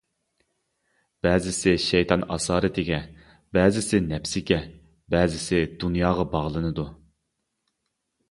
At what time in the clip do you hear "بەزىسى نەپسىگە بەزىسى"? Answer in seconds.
3.59-5.61